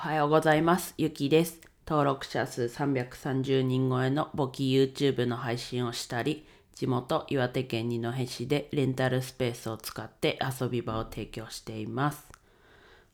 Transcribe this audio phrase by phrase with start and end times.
[0.00, 0.94] はようございます。
[0.96, 1.60] ゆきです。
[1.86, 12.26] 登録者数330人超えの簿記 YouTube の配信をしたり、地元岩手県二戸市でレンタルスペースを使って遊び場を提供しています。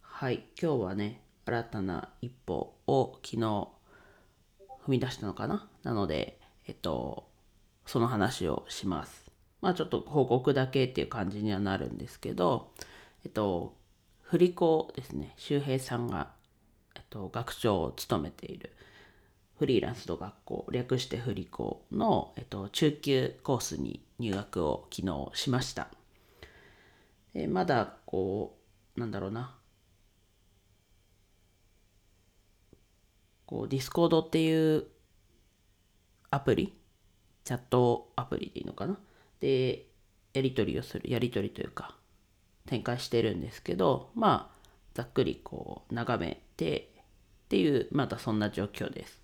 [0.00, 3.68] はい、今日はね、新たな一歩を昨日踏
[4.86, 5.68] み出したのかな？
[5.82, 7.26] なので、えっと、
[7.84, 9.24] その話をします。
[9.60, 12.70] まあちょっと報告だけっていう感じにはなるんですけど、
[13.24, 13.74] えっと、
[14.22, 16.35] フリ校ですね、周平さんが、
[16.96, 18.72] えっと、学長を務めている
[19.58, 25.88] フリーランスの学校、略してフリ校の、えっと、中級コースに入学を昨日しました。
[27.32, 28.58] でまだこ
[28.96, 29.54] う、なんだろうな、
[33.44, 34.86] こう、 Discord っていう
[36.30, 36.74] アプリ、
[37.44, 38.98] チャットアプリでいいのかな？
[39.38, 39.86] で、
[40.32, 41.94] やり取りをする、やり取りというか、
[42.66, 46.90] 展開してるんですけど、まあ、ざっくりこう、眺めて、
[47.46, 49.22] っていう、まだそんな状況です。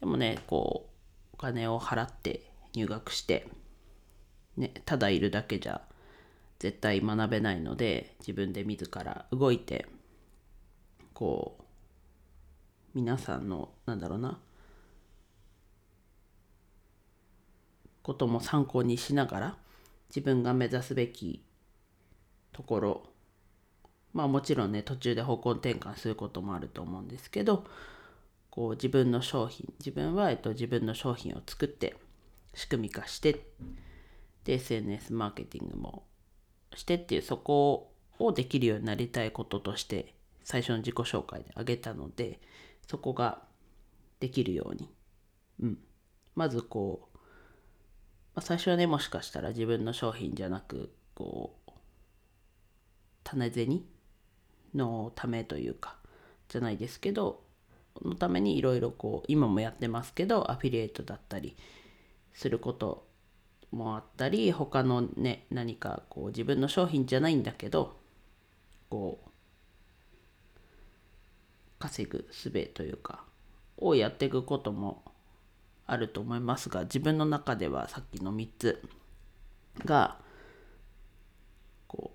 [0.00, 0.90] でもね、こ
[1.32, 3.46] う、お金を払って入学して、
[4.56, 5.80] ね、ただいるだけじゃ
[6.58, 9.86] 絶対学べないので、自分で自ら動いて、
[11.14, 11.64] こう、
[12.92, 14.40] 皆さんの、なんだろうな、
[18.02, 19.58] ことも参考にしながら、
[20.08, 21.44] 自分が目指すべき
[22.50, 23.06] ところ、
[24.12, 27.64] まあもちろんね、途中で方向転換することもあると思うんですけど、
[28.50, 31.96] こう自分の商品、自分は、えっと、自分の商品を作って、
[32.54, 33.46] 仕組み化して、
[34.44, 36.04] で、SNS マーケティングも
[36.74, 42.40] してっていう、そこをできるようになりたいこととして、最初の自己紹介で挙げたので、
[42.88, 43.42] そこが
[44.18, 44.90] できるように、
[45.60, 45.78] うん。
[46.34, 47.18] まずこう、
[48.34, 51.70] まあ、最初はね、もしかしたら自分の商品じゃなく、こう、
[53.22, 53.84] 種銭
[54.74, 55.96] のためというか、
[56.48, 57.42] じゃないですけど、
[58.02, 61.56] のためにいろいろこう、今もやってますけど、アフィリエイトだったり
[62.32, 63.06] すること
[63.70, 67.96] もあったり、他のね、何かこう、自分の商品じゃないんだけど、
[68.88, 69.30] こう、
[71.78, 73.24] 稼ぐ術というか、
[73.78, 75.02] をやっていくことも
[75.86, 78.82] あると思いますが、自分の中ではさっきの3つ
[79.84, 80.18] が、
[81.86, 82.12] こ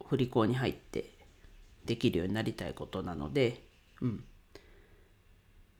[0.00, 1.15] う、振り子に入って
[1.86, 3.66] できるようになりたいことなので、
[4.00, 4.24] うん。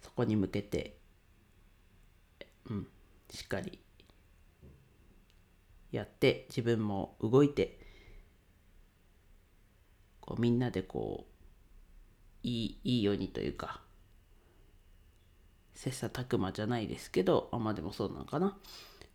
[0.01, 0.99] そこに向けて、
[2.71, 2.87] うん、
[3.31, 3.81] しっかり
[5.91, 7.79] やって、自分も動いて、
[10.21, 13.83] こうみんなでこう、いい、いいようにというか、
[15.75, 18.57] 切磋琢磨じゃないですけど、あまあでもそうなのかな。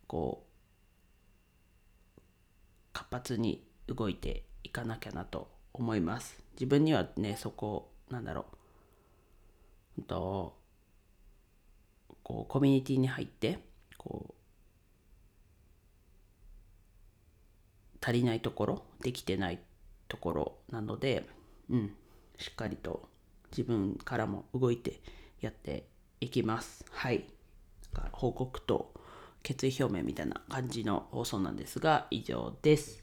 [0.06, 2.20] こう、
[2.92, 6.42] 活発に動いていかなきゃなと思います。
[6.54, 8.46] 自分にはね、そこ、なんだろ
[9.98, 10.56] う、と、
[12.22, 13.58] こう、コミュニティに入って、
[13.96, 14.34] こう、
[18.04, 19.60] 足りないところ、できてない
[20.08, 21.28] ところなので、
[21.70, 21.94] うん、
[22.36, 23.08] しっかりと
[23.50, 25.00] 自分からも動いて
[25.40, 25.86] やって
[26.20, 26.84] いきます。
[26.90, 27.24] はい。
[28.12, 28.92] 報告と
[29.42, 33.02] 決意表明みたいな感じの放送なんですが、以上です。